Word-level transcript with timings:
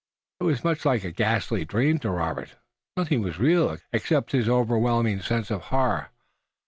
It 0.39 0.45
was 0.45 0.63
much 0.63 0.83
like 0.83 1.03
a 1.03 1.11
ghastly 1.11 1.63
dream 1.63 1.99
to 1.99 2.09
Robert. 2.09 2.55
Nothing 2.97 3.21
was 3.21 3.37
real, 3.37 3.77
except 3.93 4.31
his 4.31 4.49
overwhelming 4.49 5.21
sense 5.21 5.51
of 5.51 5.65
horror. 5.69 6.09